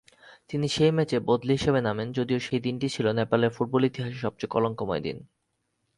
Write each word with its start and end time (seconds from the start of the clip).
তিনি 0.49 0.67
সেই 0.67 0.91
ম্যাচে 0.91 1.17
বদলি 1.19 1.51
হিসেবে 1.51 1.79
নামেন, 1.81 2.07
যদিও 2.11 2.39
সেই 2.39 2.59
দিনটি 2.59 2.87
ছিল 2.89 3.05
নেপালের 3.11 3.51
ফুটবল 3.51 3.81
ইতিহাসে 3.85 4.17
সবচেয়ে 4.17 4.53
কলংকময় 4.53 5.01
দিন। 5.01 5.17